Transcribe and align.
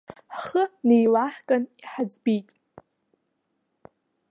Ҳхы 0.37 0.63
неилаҳкын 0.87 1.63
иҳаӡбеит. 1.81 2.47